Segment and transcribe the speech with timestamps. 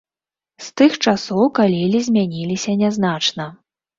[0.67, 3.45] З тых часоў калелі змяніліся нязначна.